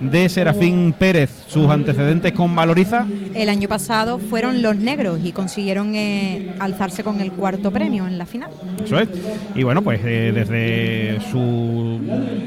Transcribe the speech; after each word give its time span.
de 0.00 0.28
Serafín 0.28 0.92
Pérez. 0.92 1.30
¿Sus 1.46 1.70
antecedentes 1.70 2.32
con 2.32 2.54
Valoriza? 2.54 3.06
El 3.34 3.48
año 3.48 3.66
pasado 3.66 4.18
fueron 4.18 4.60
los 4.60 4.76
negros 4.76 5.20
y 5.24 5.32
consiguieron 5.32 5.94
eh, 5.94 6.54
alzarse 6.58 7.02
con 7.02 7.18
el 7.22 7.32
cuarto 7.32 7.70
premio 7.70 8.06
en 8.06 8.18
la 8.18 8.26
final. 8.26 8.50
Eso 8.84 8.98
es. 8.98 9.08
Y 9.54 9.62
bueno, 9.62 9.80
pues 9.80 10.00
eh, 10.04 10.32
desde 10.34 11.18
su 11.30 11.98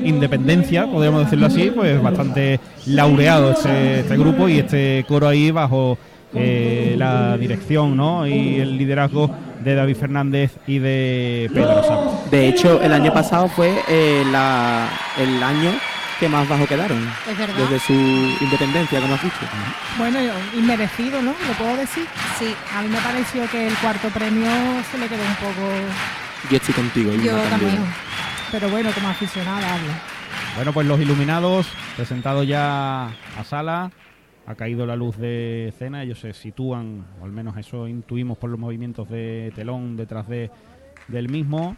independencia, 0.04 0.86
podríamos 0.86 1.24
decirlo 1.24 1.48
así, 1.48 1.72
pues 1.76 2.00
bastante 2.04 2.60
laureado 2.86 3.52
este, 3.54 4.02
este 4.02 4.18
grupo 4.18 4.48
y 4.48 4.60
este 4.60 5.04
coro 5.08 5.28
ahí 5.28 5.50
bajo 5.50 5.98
eh, 6.36 6.94
la 7.00 7.36
dirección 7.36 7.98
¿no? 7.98 8.28
y 8.28 8.60
el 8.60 8.78
liderazgo 8.78 9.32
de 9.64 9.74
David 9.74 9.96
Fernández 9.96 10.52
y 10.68 10.78
de 10.78 11.50
Pedro 11.52 11.84
Santos. 11.84 12.30
De 12.30 12.48
hecho, 12.48 12.80
el 12.80 12.94
año 12.94 13.12
pasado 13.12 13.48
fue 13.48 13.74
la, 14.32 14.88
el 15.20 15.42
año 15.42 15.72
que 16.22 16.30
más 16.30 16.48
bajo 16.48 16.68
quedaron. 16.68 17.04
Desde 17.26 17.80
su 17.80 17.94
independencia, 17.94 19.02
como 19.02 19.16
has 19.16 19.24
dicho. 19.24 19.40
Bueno, 19.98 20.20
inmerecido, 20.56 21.20
¿no? 21.20 21.32
¿Lo 21.32 21.54
puedo 21.58 21.76
decir? 21.78 22.06
Sí. 22.38 22.54
A 22.76 22.84
mí 22.84 22.90
me 22.90 23.00
pareció 23.00 23.50
que 23.50 23.66
el 23.66 23.74
cuarto 23.78 24.08
premio 24.10 24.48
se 24.92 25.00
le 25.00 25.08
quedó 25.08 25.24
un 25.24 25.36
poco... 25.36 25.68
Yo 26.52 26.58
estoy 26.58 26.76
contigo. 26.76 27.12
Yo 27.16 27.36
también. 27.50 27.84
Pero 28.52 28.70
bueno, 28.70 28.92
como 28.94 29.10
aficionada 29.10 29.74
hablo. 29.74 29.92
Bueno, 30.56 30.74
pues 30.74 30.86
los 30.86 31.00
iluminados, 31.00 31.68
presentados 31.96 32.46
ya 32.46 33.08
a 33.08 33.44
sala, 33.44 33.90
ha 34.46 34.54
caído 34.54 34.86
la 34.86 34.96
luz 34.96 35.18
de 35.18 35.70
escena, 35.70 36.04
ellos 36.04 36.20
se 36.20 36.34
sitúan, 36.34 37.04
o 37.20 37.26
al 37.26 37.32
menos 37.32 37.58
eso 37.58 37.88
intuimos 37.88 38.38
por 38.38 38.52
los 38.52 38.60
movimientos 38.60 39.10
de 39.10 39.52
telón 39.56 39.98
detrás 39.98 40.28
de, 40.28 40.52
del 41.08 41.30
mismo 41.30 41.76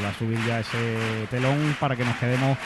va 0.00 0.08
a 0.08 0.14
subir 0.14 0.38
ya 0.46 0.60
ese 0.60 1.26
telón 1.30 1.76
para 1.78 1.96
que 1.96 2.04
nos 2.04 2.16
quedemos 2.16 2.56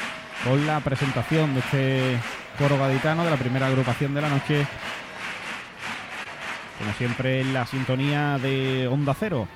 con 0.44 0.66
la 0.66 0.80
presentación 0.80 1.54
de 1.54 1.60
este 1.60 2.18
coro 2.58 2.78
gaditano 2.78 3.24
de 3.24 3.30
la 3.30 3.36
primera 3.36 3.66
agrupación 3.66 4.14
de 4.14 4.20
la 4.20 4.28
noche. 4.28 4.66
Como 6.78 6.92
siempre 6.94 7.40
en 7.40 7.54
la 7.54 7.66
sintonía 7.66 8.38
de 8.38 8.86
Onda 8.88 9.14
Cero. 9.18 9.48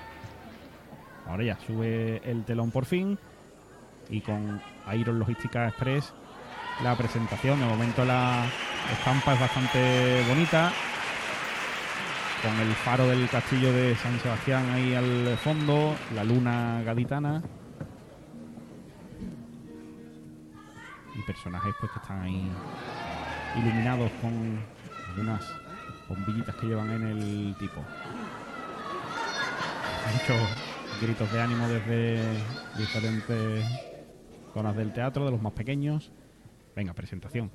Ahora 1.29 1.45
ya 1.45 1.59
sube 1.67 2.23
el 2.25 2.45
telón 2.45 2.71
por 2.71 2.87
fin. 2.87 3.19
Y 4.09 4.21
con 4.23 4.61
Iron 4.93 5.19
Logística 5.19 5.69
Express 5.69 6.13
la 6.83 6.97
presentación. 6.97 7.61
De 7.61 7.67
momento 7.67 8.05
la 8.05 8.45
estampa 8.93 9.35
es 9.35 9.41
bastante 9.41 10.25
bonita. 10.29 10.73
Con 12.43 12.59
el 12.59 12.75
faro 12.75 13.07
del 13.07 13.29
castillo 13.29 13.73
de 13.73 13.95
San 13.97 14.19
Sebastián 14.19 14.69
ahí 14.71 14.95
al 14.95 15.37
fondo. 15.39 15.95
La 16.15 16.25
luna 16.25 16.83
gaditana. 16.85 17.43
Personajes 21.33 21.73
pues 21.79 21.93
que 21.93 21.99
están 22.01 22.23
ahí 22.23 22.51
iluminados 23.57 24.11
con 24.21 24.59
unas 25.17 25.45
bombillitas 26.09 26.57
que 26.57 26.67
llevan 26.67 26.91
en 26.91 27.07
el 27.07 27.57
tipo. 27.57 27.85
Muchos 30.13 31.01
gritos 31.01 31.33
de 31.33 31.41
ánimo 31.41 31.69
desde 31.69 32.21
diferentes 32.77 33.65
zonas 34.53 34.77
del 34.77 34.93
teatro, 34.93 35.25
de 35.25 35.31
los 35.31 35.41
más 35.41 35.53
pequeños. 35.53 36.11
Venga, 36.75 36.95
presentación. 36.95 37.51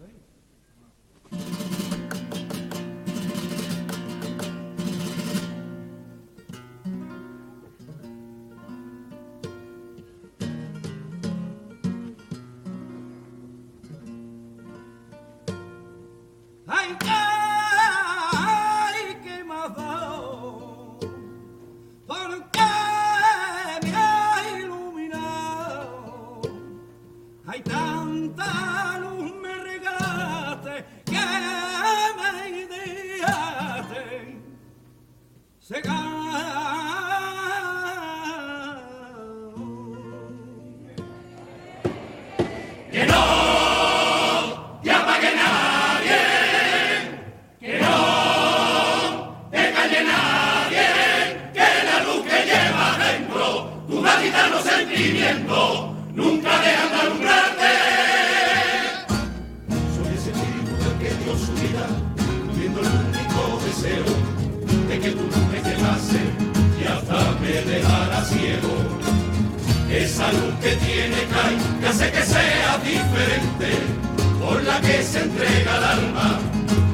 por 74.40 74.64
la 74.64 74.80
que 74.82 75.04
se 75.04 75.20
entrega 75.20 75.78
el 75.78 75.84
alma, 75.84 76.40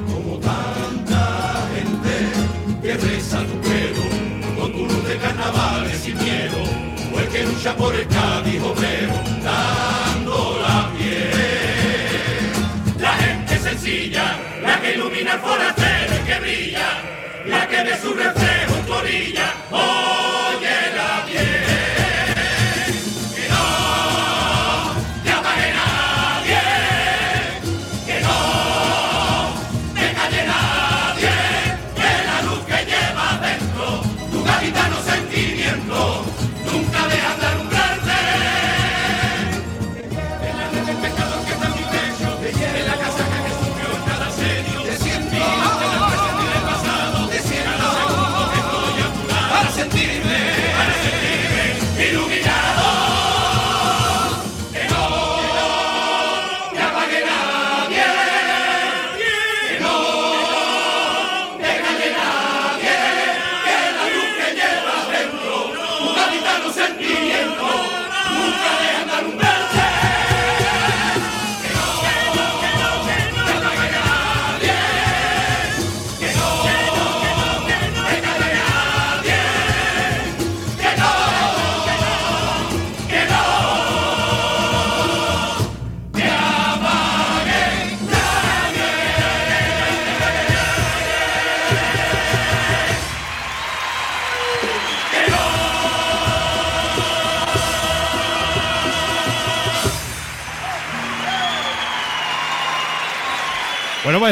como 0.07 0.37
tanta 0.39 1.67
gente 1.75 2.15
que 2.81 2.93
reza 2.93 3.39
tu 3.39 3.59
pelo 3.61 4.03
con 4.57 4.71
tu 4.71 5.07
de 5.07 5.17
carnavales 5.17 6.07
y 6.07 6.13
miedo, 6.13 6.63
o 7.13 7.19
el 7.19 7.27
que 7.27 7.43
lucha 7.43 7.75
por 7.75 7.93
el 7.93 8.07
Cádiz 8.07 8.61
obrero, 8.61 9.13
dando 9.43 10.59
la 10.61 10.89
piel. 10.97 11.31
La 12.99 13.13
gente 13.13 13.57
sencilla, 13.57 14.39
la 14.61 14.79
que 14.79 14.93
ilumina 14.93 15.33
el 15.33 15.39
forastero 15.39 16.25
que 16.25 16.39
brilla, 16.39 16.89
la 17.47 17.67
que 17.67 17.83
ve 17.83 17.97
su 18.01 18.13
reflejo 18.13 18.75
en 18.77 18.85
tu 18.85 18.93
orilla. 18.93 19.53
Oh, 19.71 20.40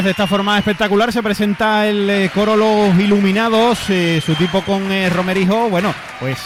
de 0.04 0.10
esta 0.10 0.26
forma 0.26 0.56
espectacular 0.56 1.12
se 1.12 1.22
presenta 1.22 1.86
el 1.86 2.08
eh, 2.08 2.30
coro 2.32 2.56
Los 2.56 2.98
Iluminados, 2.98 3.90
eh, 3.90 4.22
su 4.24 4.34
tipo 4.34 4.62
con 4.62 4.90
eh, 4.90 5.10
Romerijo, 5.10 5.68
bueno, 5.68 5.94
pues 6.18 6.38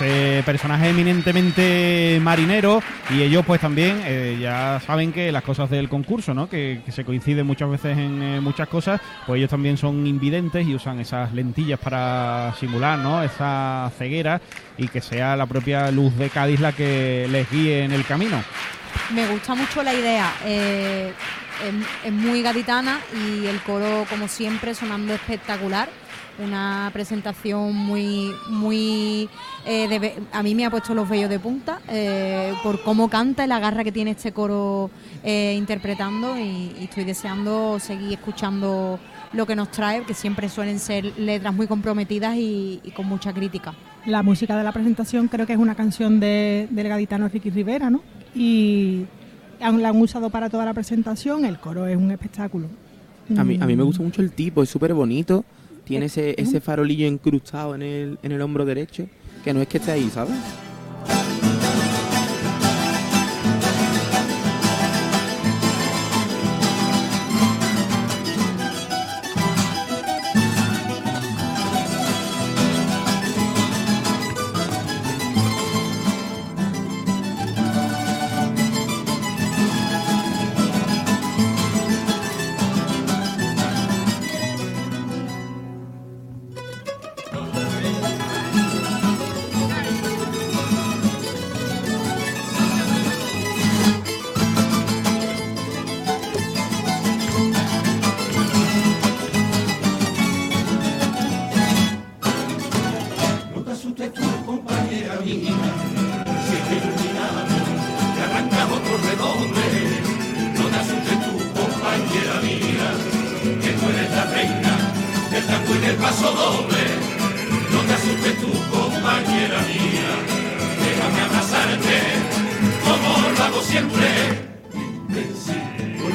personaje 0.45 0.89
eminentemente 0.89 2.19
marinero 2.23 2.83
y 3.11 3.23
ellos 3.23 3.45
pues 3.47 3.61
también 3.61 4.41
ya 4.41 4.81
saben 4.87 5.13
que 5.13 5.33
las 5.33 5.43
cosas 5.43 5.69
del 5.71 5.89
concurso, 5.89 6.33
¿no? 6.33 6.49
Que, 6.49 6.81
se 6.91 7.05
coinciden 7.05 7.47
muchas 7.47 7.71
veces 7.71 7.99
en 7.99 8.43
muchas 8.43 8.69
cosas, 8.69 9.01
pues 9.27 9.39
ellos 9.39 9.51
también 9.51 9.77
son 9.77 10.07
invidentes 10.07 10.67
y 10.67 10.75
usan 10.75 11.01
esas 11.01 11.33
lentillas 11.33 11.79
para 11.79 12.55
simular, 12.59 12.99
¿no? 12.99 13.23
Esa 13.23 13.91
ceguera 13.99 14.41
y 14.79 14.89
que 14.89 15.01
sea 15.01 15.37
la 15.37 15.47
propia 15.47 15.91
luz 15.91 16.17
de 16.17 16.31
Cádiz 16.31 16.61
la 16.61 16.73
que 16.73 17.27
les 17.31 17.51
guíe 17.51 17.85
en 17.85 17.93
el 17.93 18.05
camino. 18.05 18.43
Me 19.13 19.27
gusta 19.27 19.55
mucho 19.55 19.83
la 19.83 19.93
idea 19.93 20.33
es, 22.05 22.13
muy 22.13 22.43
gaditana 22.43 23.01
y 23.15 23.47
el 23.47 23.61
coro, 23.63 24.07
como 24.09 24.29
siempre, 24.29 24.75
sonando 24.75 25.15
espectacular 25.15 25.89
una 26.39 26.91
presentación 26.93 27.75
muy 27.75 28.33
muy 28.49 29.29
eh, 29.67 30.19
a 30.33 30.43
mí 30.43 30.55
me 30.55 30.65
ha 30.65 30.71
puesto 30.71 30.95
los 30.95 31.09
vellos 31.09 31.31
de 31.31 31.39
punta 31.39 31.81
eh, 31.89 32.53
por 32.63 32.83
cómo 32.83 33.09
canta 33.09 33.45
y 33.45 33.49
la 33.49 33.61
garra 33.61 33.85
que 33.85 33.93
tiene 33.93 34.13
este 34.13 34.33
coro 34.33 34.91
eh, 35.23 35.55
interpretando 35.57 36.37
y, 36.39 36.73
estoy 36.81 37.05
deseando 37.05 37.79
seguir 37.79 38.15
escuchando 38.15 38.99
lo 39.33 39.47
que 39.47 39.57
nos 39.57 39.71
trae 39.71 40.03
que 40.03 40.15
siempre 40.15 40.49
suelen 40.49 40.79
ser 40.79 41.05
letras 41.19 41.55
muy 41.55 41.67
comprometidas 41.67 42.37
y, 42.37 42.81
con 42.97 43.07
mucha 43.07 43.33
crítica 43.33 43.75
la 44.07 44.23
música 44.23 44.57
de 44.57 44.65
la 44.65 44.73
presentación 44.73 45.29
creo 45.29 45.47
que 45.47 45.53
es 45.53 45.59
una 45.59 45.75
canción 45.75 46.21
de, 46.21 46.67
del 46.71 46.89
gaditano 46.89 47.29
Ricky 47.29 47.51
Rivera 47.51 47.91
¿no? 47.91 48.03
y 48.35 49.07
la 49.73 49.89
han 49.89 50.01
usado 50.01 50.31
para 50.31 50.51
toda 50.51 50.65
la 50.65 50.75
presentación, 50.75 51.45
el 51.45 51.59
coro 51.59 51.87
es 51.87 51.97
un 51.97 52.11
espectáculo. 52.11 52.69
A 53.37 53.45
mí, 53.45 53.59
a 53.61 53.67
mí 53.67 53.75
me 53.75 53.83
gusta 53.83 54.03
mucho 54.03 54.21
el 54.21 54.33
tipo, 54.33 54.63
es 54.63 54.69
súper 54.69 54.93
bonito, 54.93 55.45
tiene 55.85 56.07
ese, 56.07 56.35
ese 56.41 56.61
farolillo 56.61 57.07
incrustado 57.07 57.75
en 57.75 57.83
el, 57.83 58.19
en 58.23 58.33
el 58.33 58.41
hombro 58.41 58.65
derecho, 58.65 59.07
que 59.43 59.55
no 59.55 59.63
es 59.63 59.69
que 59.69 59.79
esté 59.79 59.93
ahí, 59.93 60.11
¿sabes? 60.11 60.35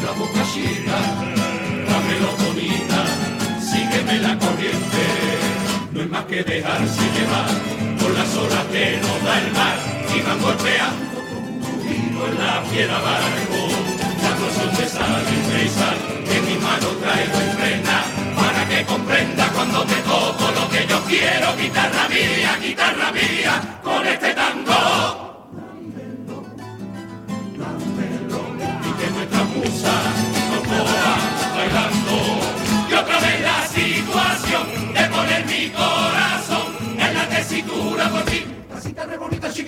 la 0.10 0.16
boca 0.16 0.44
china, 0.52 0.98
la 1.90 1.98
sígueme 3.62 4.20
la 4.20 4.38
corriente, 4.40 5.04
no 5.92 6.02
es 6.02 6.10
más 6.10 6.26
que 6.26 6.44
dejarse 6.44 7.02
llevar 7.16 7.50
por 8.00 8.12
las 8.18 8.36
olas 8.36 8.66
que 8.72 9.00
nos 9.04 9.24
da 9.24 9.40
el 9.40 9.52
mar 9.52 9.78
y 10.16 10.22
van 10.22 10.42
golpeando 10.42 11.06
como 11.24 11.40
un 11.42 11.80
vino 11.86 12.26
en 12.26 12.36
la 12.44 12.64
piedra 12.72 12.98
barco. 13.00 13.62
La 14.24 14.32
porción 14.40 14.72
de 14.78 14.88
sal 14.90 15.24
y 15.30 16.30
que 16.30 16.42
mi 16.42 16.56
mano 16.58 16.88
traigo 17.02 17.38
en 17.46 17.52
frena 17.58 17.98
para 18.36 18.68
que 18.68 18.86
comprenda 18.86 19.48
cuando 19.54 19.84
te 19.84 20.00
toco 20.14 20.46
lo 20.58 20.70
que 20.70 20.88
yo 20.88 21.00
quiero, 21.08 21.56
guitarra 21.56 22.10
mía, 22.10 22.58
guitarra 22.60 23.12
mía, 23.12 23.80
con 23.84 24.08
este 24.08 24.34
tango. 24.34 24.69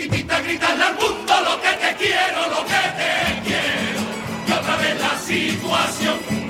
chiquitita, 0.01 0.41
gritarle 0.41 0.83
al 0.83 0.95
mundo 0.95 1.33
lo 1.43 1.61
que 1.61 1.69
te 1.73 1.95
quiero, 1.95 2.49
lo 2.49 2.65
que 2.65 2.83
te 2.97 3.41
quiero. 3.45 4.01
Y 4.47 4.51
otra 4.51 4.75
vez 4.77 4.99
la 4.99 5.19
situación 5.19 6.40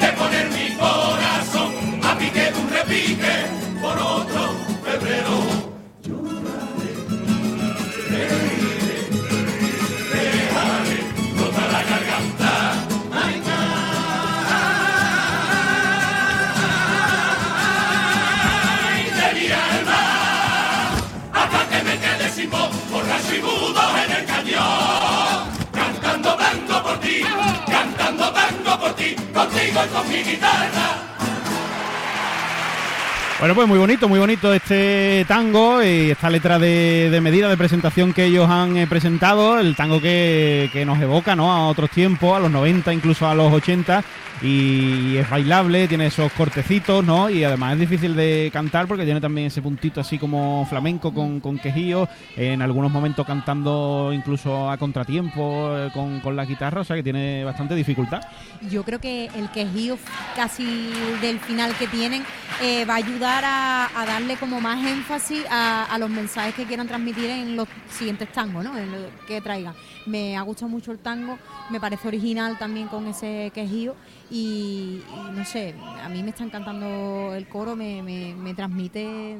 Bueno, 33.41 33.55
pues 33.55 33.67
muy 33.67 33.79
bonito, 33.79 34.07
muy 34.07 34.19
bonito 34.19 34.53
este 34.53 35.25
tango 35.27 35.81
y 35.81 36.11
esta 36.11 36.29
letra 36.29 36.59
de, 36.59 37.19
medida 37.23 37.49
de 37.49 37.57
presentación 37.57 38.13
que 38.13 38.25
ellos 38.25 38.47
han 38.47 38.77
eh, 38.77 38.85
presentado, 38.85 39.57
el 39.57 39.75
tango 39.75 39.99
que, 39.99 40.69
que, 40.71 40.85
nos 40.85 41.01
evoca 41.01 41.35
¿no? 41.35 41.51
a 41.51 41.65
otros 41.65 41.89
tiempos, 41.89 42.37
a 42.37 42.39
los 42.39 42.51
90, 42.51 42.93
incluso 42.93 43.27
a 43.27 43.33
los 43.33 43.51
80, 43.51 44.03
y 44.41 45.17
es 45.17 45.29
bailable, 45.29 45.87
tiene 45.87 46.07
esos 46.07 46.31
cortecitos, 46.33 47.05
¿no? 47.05 47.29
Y 47.29 47.43
además 47.43 47.73
es 47.73 47.79
difícil 47.81 48.15
de 48.15 48.49
cantar 48.51 48.87
porque 48.87 49.05
tiene 49.05 49.21
también 49.21 49.47
ese 49.47 49.61
puntito 49.61 50.01
así 50.01 50.17
como 50.17 50.65
flamenco 50.67 51.13
con, 51.13 51.39
con 51.39 51.59
quejío, 51.59 52.09
en 52.35 52.61
algunos 52.61 52.91
momentos 52.91 53.25
cantando 53.25 54.11
incluso 54.13 54.69
a 54.69 54.77
contratiempo 54.77 55.77
eh, 55.77 55.89
con, 55.93 56.35
la 56.35 56.45
guitarra, 56.45 56.81
o 56.81 56.83
sea 56.83 56.95
que 56.95 57.03
tiene 57.03 57.43
bastante 57.43 57.75
dificultad. 57.75 58.21
Yo 58.69 58.83
creo 58.83 58.99
que 58.99 59.25
el 59.35 59.49
quejío 59.51 59.97
casi 60.35 60.89
del 61.21 61.39
final 61.39 61.75
que 61.77 61.87
tienen 61.87 62.23
eh, 62.61 62.85
va 62.85 62.93
a 62.93 62.97
ayudar 62.97 63.43
a, 63.45 64.05
darle 64.05 64.37
como 64.37 64.59
más 64.59 64.85
énfasis 64.85 65.43
a, 65.49 65.95
los 65.99 66.09
mensajes 66.09 66.55
que 66.55 66.65
quieran 66.65 66.87
transmitir 66.87 67.29
en 67.29 67.55
los 67.55 67.67
siguientes 67.89 68.31
tangos, 68.31 68.63
¿no? 68.63 68.75
En 68.77 68.91
lo 68.91 68.97
que 69.27 69.39
traigan. 69.41 69.75
Me 70.05 70.35
ha 70.35 70.41
gustado 70.41 70.69
mucho 70.69 70.91
el 70.91 70.99
tango, 70.99 71.37
me 71.69 71.79
parece 71.79 72.07
original 72.07 72.57
también 72.57 72.87
con 72.87 73.05
ese 73.07 73.51
quejío 73.53 73.95
y, 74.31 75.01
no 75.35 75.43
sé, 75.43 75.75
a 76.01 76.07
mí 76.07 76.23
me 76.23 76.29
está 76.29 76.45
encantando 76.45 77.35
el 77.35 77.47
coro, 77.49 77.75
me, 77.75 78.01
me, 78.01 78.53
transmite 78.53 79.37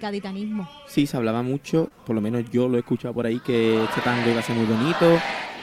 gaditanismo. 0.00 0.68
Sí, 0.86 1.06
se 1.06 1.16
hablaba 1.16 1.42
mucho, 1.42 1.90
por 2.04 2.14
lo 2.14 2.20
menos 2.20 2.44
yo 2.50 2.68
lo 2.68 2.76
he 2.76 2.80
escuchado 2.80 3.14
por 3.14 3.24
ahí, 3.24 3.40
que 3.40 3.82
este 3.82 4.02
tango 4.02 4.28
iba 4.28 4.40
a 4.40 4.42
ser 4.42 4.54
muy 4.54 4.66
bonito. 4.66 5.18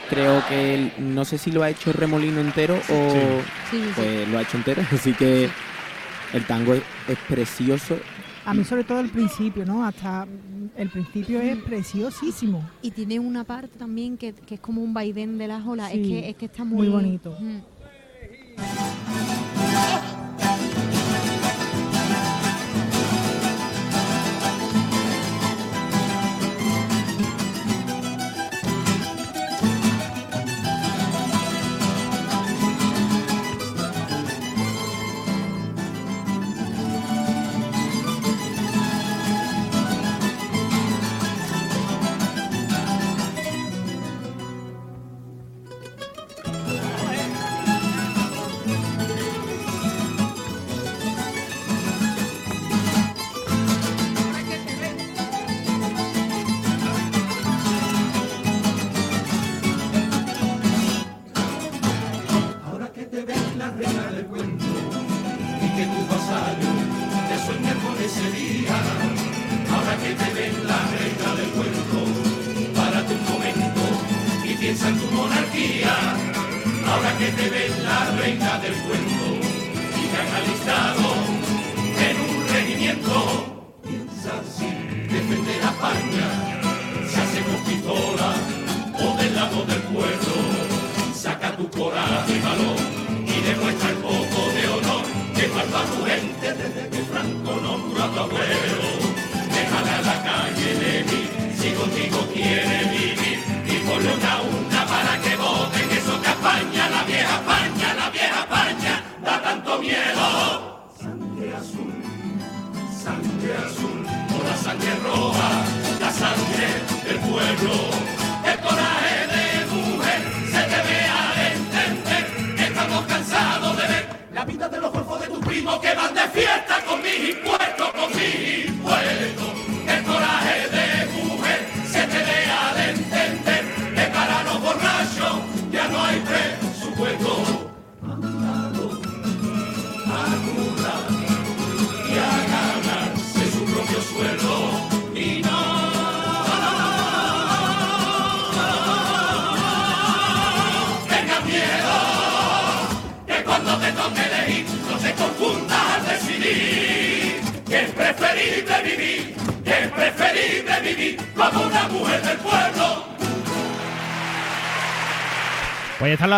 Creo 0.09 0.43
que 0.47 0.91
no 0.97 1.25
sé 1.25 1.37
si 1.37 1.51
lo 1.51 1.61
ha 1.61 1.69
hecho 1.69 1.93
Remolino 1.93 2.39
entero 2.39 2.75
o 2.75 3.41
pues 3.95 4.27
lo 4.29 4.37
ha 4.39 4.41
hecho 4.41 4.57
entero, 4.57 4.81
así 4.91 5.13
que 5.13 5.47
el 6.33 6.45
tango 6.47 6.73
es, 6.73 6.81
precioso. 7.29 7.97
A 8.45 8.53
mí 8.55 8.63
sobre 8.63 8.83
todo 8.83 8.99
el 8.99 9.09
principio, 9.09 9.63
¿no? 9.65 9.85
Hasta 9.85 10.27
el 10.75 10.89
principio 10.89 11.39
es 11.39 11.57
preciosísimo. 11.57 12.67
Y 12.81 12.91
tiene 12.91 13.19
una 13.19 13.43
parte 13.43 13.77
también 13.77 14.17
que, 14.17 14.33
es 14.49 14.59
como 14.59 14.81
un 14.81 14.93
vaivén 14.93 15.37
de 15.37 15.47
las 15.47 15.65
olas, 15.65 15.91
es, 15.93 16.07
que, 16.07 16.29
es 16.29 16.35
que 16.35 16.45
está 16.45 16.63
muy, 16.63 16.87
muy 16.87 16.89
bonito. 16.89 17.37
Yeah. 18.57 19.24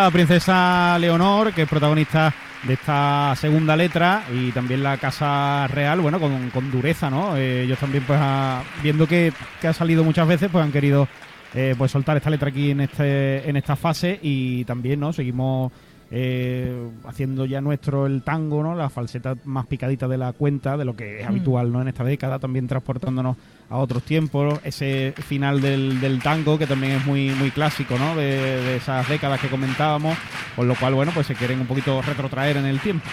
La 0.07 0.11
princesa 0.11 0.97
Leonor, 0.99 1.53
que 1.53 1.63
es 1.63 1.67
protagonista 1.69 2.33
de 2.63 2.73
esta 2.75 3.35
segunda 3.35 3.75
letra, 3.75 4.23
y 4.33 4.51
también 4.53 4.81
la 4.81 4.97
Casa 4.97 5.67
Real, 5.67 5.99
bueno, 5.99 6.17
con, 6.19 6.49
con 6.49 6.71
dureza, 6.71 7.09
¿no? 7.09 7.35
Eh, 7.35 7.63
ellos 7.63 7.77
también, 7.77 8.03
pues, 8.07 8.17
a- 8.21 8.63
viendo 8.81 9.05
que, 9.05 9.33
que 9.59 9.67
ha 9.67 9.73
salido 9.73 10.05
muchas 10.05 10.25
veces, 10.27 10.49
pues 10.49 10.63
han 10.63 10.71
querido 10.71 11.07
eh, 11.53 11.75
pues 11.77 11.91
soltar 11.91 12.15
esta 12.17 12.29
letra 12.29 12.49
aquí 12.49 12.71
en 12.71 12.81
este 12.81 13.49
en 13.49 13.55
esta 13.57 13.75
fase 13.75 14.17
y 14.21 14.63
también, 14.65 14.99
¿no? 14.99 15.11
Seguimos 15.13 15.71
eh, 16.11 16.89
haciendo 17.05 17.45
ya 17.45 17.59
nuestro 17.61 18.05
el 18.05 18.21
tango, 18.23 18.63
¿no? 18.63 18.75
La 18.75 18.89
falseta 18.89 19.35
más 19.43 19.65
picadita 19.67 20.07
de 20.07 20.17
la 20.17 20.31
cuenta, 20.33 20.77
de 20.77 20.85
lo 20.85 20.95
que 20.95 21.19
es 21.21 21.25
Mm. 21.25 21.29
habitual, 21.29 21.71
¿no? 21.71 21.81
En 21.81 21.87
esta 21.89 22.03
década, 22.03 22.39
también 22.39 22.67
transportándonos 22.67 23.35
a 23.69 23.77
otros 23.77 24.03
tiempos, 24.03 24.59
ese 24.63 25.13
final 25.17 25.59
del, 25.59 25.99
del 25.99 26.21
tango 26.21 26.57
que 26.57 26.65
también 26.67 26.93
es 26.93 27.05
muy 27.05 27.29
muy 27.31 27.51
clásico, 27.51 27.97
¿no? 27.97 28.15
De, 28.15 28.23
de 28.37 28.75
esas 28.77 29.07
décadas 29.09 29.39
que 29.41 29.49
comentábamos, 29.49 30.17
con 30.55 30.67
lo 30.67 30.75
cual, 30.75 30.93
bueno, 30.93 31.11
pues 31.13 31.27
se 31.27 31.35
quieren 31.35 31.59
un 31.59 31.67
poquito 31.67 32.01
retrotraer 32.01 32.57
en 32.57 32.65
el 32.65 32.79
tiempo. 32.79 33.05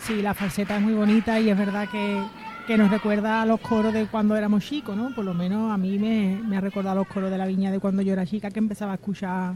Sí, 0.00 0.20
la 0.20 0.34
falseta 0.34 0.76
es 0.76 0.82
muy 0.82 0.94
bonita 0.94 1.38
y 1.38 1.48
es 1.50 1.56
verdad 1.56 1.88
que, 1.88 2.20
que 2.66 2.76
nos 2.76 2.90
recuerda 2.90 3.42
a 3.42 3.46
los 3.46 3.60
coros 3.60 3.92
de 3.92 4.06
cuando 4.06 4.34
éramos 4.36 4.64
chicos, 4.64 4.96
¿no? 4.96 5.14
Por 5.14 5.24
lo 5.24 5.32
menos 5.34 5.70
a 5.70 5.76
mí 5.76 5.96
me, 6.00 6.40
me 6.44 6.56
ha 6.56 6.60
recordado 6.60 6.96
los 6.96 7.06
coros 7.06 7.30
de 7.30 7.38
la 7.38 7.46
viña 7.46 7.70
de 7.70 7.78
cuando 7.78 8.02
yo 8.02 8.12
era 8.12 8.26
chica, 8.26 8.50
que 8.50 8.58
empezaba 8.58 8.90
a 8.90 8.94
escuchar 8.96 9.54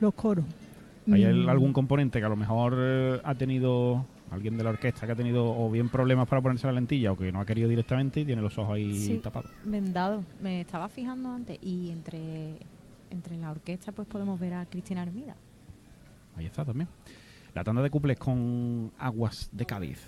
los 0.00 0.14
coros. 0.14 0.46
¿Hay 1.12 1.22
el- 1.24 1.48
algún 1.48 1.72
componente 1.72 2.18
que 2.20 2.24
a 2.26 2.28
lo 2.28 2.36
mejor 2.36 2.74
eh, 2.78 3.20
ha 3.24 3.34
tenido 3.34 4.04
alguien 4.30 4.58
de 4.58 4.64
la 4.64 4.70
orquesta 4.70 5.06
que 5.06 5.12
ha 5.12 5.16
tenido 5.16 5.44
o 5.58 5.70
bien 5.70 5.88
problemas 5.88 6.28
para 6.28 6.42
ponerse 6.42 6.66
la 6.66 6.72
lentilla 6.74 7.12
o 7.12 7.16
que 7.16 7.32
no 7.32 7.40
ha 7.40 7.46
querido 7.46 7.68
directamente 7.68 8.20
y 8.20 8.24
tiene 8.26 8.42
los 8.42 8.56
ojos 8.58 8.74
ahí 8.76 8.94
Sí. 8.94 9.18
tapados? 9.18 9.50
Vendado. 9.64 10.22
Me 10.42 10.60
estaba 10.60 10.88
fijando 10.88 11.30
antes 11.30 11.58
y 11.62 11.90
entre, 11.90 12.56
entre 13.10 13.36
la 13.38 13.50
orquesta 13.50 13.90
pues 13.92 14.06
podemos 14.06 14.38
ver 14.38 14.52
a 14.54 14.66
Cristina 14.66 15.02
Hermida. 15.02 15.34
Ahí 16.36 16.44
está 16.46 16.64
también. 16.64 16.88
La 17.54 17.64
tanda 17.64 17.80
de 17.82 17.90
cuples 17.90 18.18
con 18.18 18.92
Aguas 18.98 19.48
de 19.52 19.64
Cádiz. 19.64 19.98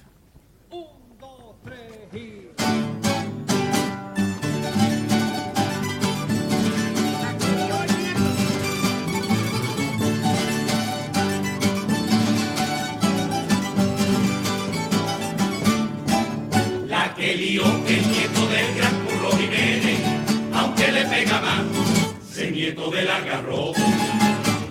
Nieto 23.00 23.06
del 23.06 23.10
algarrobo. 23.10 23.74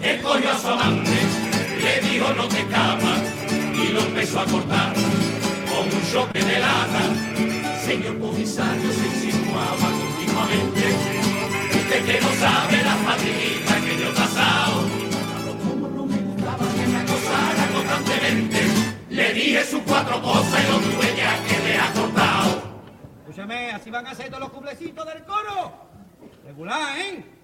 Él 0.01 0.21
cogió 0.21 0.51
a 0.51 0.57
su 0.57 0.67
amante, 0.67 1.17
le 1.81 2.09
dijo 2.09 2.33
no 2.33 2.47
te 2.47 2.59
escapas, 2.59 3.21
y 3.73 3.87
lo 3.93 4.01
empezó 4.01 4.39
a 4.39 4.45
cortar 4.45 4.93
con 4.93 5.85
un 5.85 6.11
choque 6.11 6.39
de 6.39 6.59
lata. 6.59 7.01
Señor 7.85 8.19
comisario 8.19 8.91
se 8.91 9.05
insinuaba 9.07 9.89
continuamente, 9.99 10.83
usted 11.73 12.05
que 12.05 12.21
no 12.21 12.29
sabe 12.33 12.77
la 12.83 12.95
fatiguita 13.07 13.81
que 13.81 13.97
yo 13.97 14.09
he 14.09 14.13
pasado. 14.13 14.87
Como 15.67 15.87
no 15.89 16.05
me 16.05 16.17
gustaba 16.17 16.65
que 16.75 16.87
me 16.87 16.97
acosara 16.97 17.67
constantemente, 17.73 18.59
le 19.09 19.33
dije 19.33 19.65
sus 19.65 19.81
cuatro 19.81 20.21
cosas 20.21 20.63
y 20.63 20.71
lo 20.71 20.77
tuve 20.79 21.15
ya 21.17 21.43
que 21.47 21.67
le 21.67 21.77
ha 21.77 21.93
cortado. 21.93 22.61
Escúchame, 23.21 23.71
así 23.71 23.89
van 23.89 24.07
a 24.07 24.15
ser 24.15 24.27
todos 24.27 24.41
los 24.41 24.49
cuplecitos 24.51 25.05
del 25.05 25.23
coro. 25.23 25.89
Regular, 26.45 26.97
¿eh? 26.99 27.38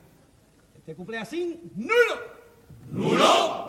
Este 0.85 0.95
cumple 0.95 1.17
así, 1.17 1.59
nulo. 1.75 2.21
¡Nulo! 2.91 3.64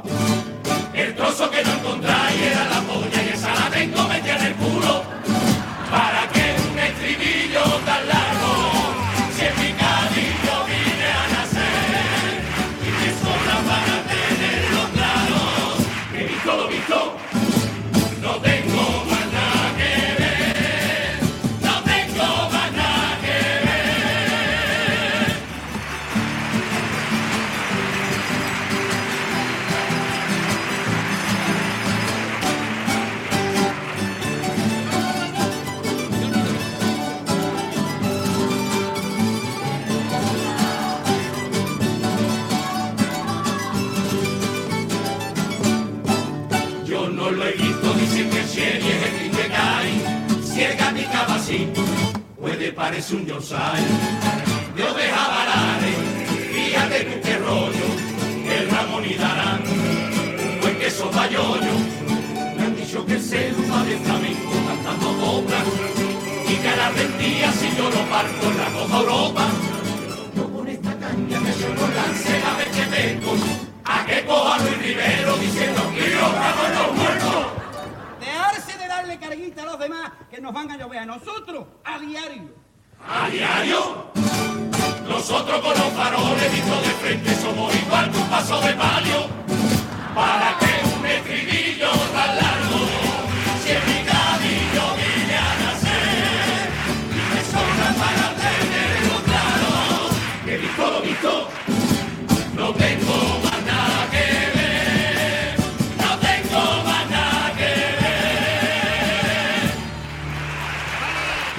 Bayoño. 61.26 61.73
Me 62.56 62.62
han 62.62 62.76
dicho 62.76 63.04
que 63.04 63.18
se 63.18 63.50
va 63.68 63.83
de 63.83 63.97
flamenco 63.99 64.52
cantando 64.68 65.09
coplas 65.18 65.64
y 66.49 66.54
que 66.54 66.68
a 66.68 66.76
la 66.76 66.90
rendía 66.90 67.50
si 67.50 67.76
yo 67.76 67.90
lo 67.90 68.02
parco 68.06 68.47
la 68.56 68.66
cojo 68.71 69.00
Europa. 69.00 69.47
Yo 70.37 70.52
con 70.52 70.68
esta 70.68 70.97
caña 70.97 71.40
me 71.40 71.52
suelo 71.52 71.88
lance 71.97 72.40
la 72.40 72.54
vez 72.54 72.68
que 72.68 72.85
vengo 72.97 73.33
a 73.85 74.06
que 74.06 74.25
coja 74.25 74.59
Luis 74.59 74.78
Rivero 74.78 75.37
diciendo 75.38 75.83
que 75.97 76.11
yo 76.12 76.21
cago 76.21 76.62
en 76.64 76.75
los 76.78 76.95
muertos. 76.95 77.47
Dejarse 78.21 78.78
de 78.78 78.87
darle 78.87 79.18
carguita 79.18 79.62
a 79.62 79.66
los 79.66 79.78
demás 79.80 80.12
que 80.30 80.40
nos 80.40 80.52
van 80.52 80.71
a 80.71 80.76
llover 80.76 80.99
a 81.00 81.06
nosotros 81.06 81.66
a 81.85 81.99
diario. 81.99 82.54
¿A 83.04 83.28
diario? 83.30 84.12
Nosotros 85.09 85.61
con 85.61 85.71
los 85.71 85.92
faroles 85.92 86.52
vistos 86.52 86.83
de 86.83 86.90
frente 87.02 87.35
somos 87.35 87.75
igual 87.75 88.12
que 88.12 88.16
un 88.16 88.28
paso 88.28 88.61
de 88.61 88.73
palio. 88.75 89.26
Para 90.14 90.56
que 90.59 90.65